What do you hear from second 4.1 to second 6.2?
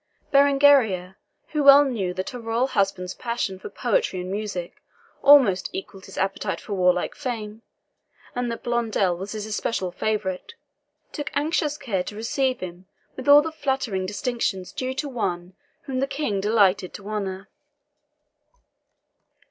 and music almost equalled his